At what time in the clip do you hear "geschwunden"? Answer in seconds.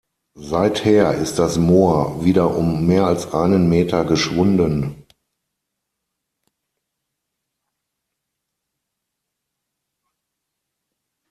4.03-5.05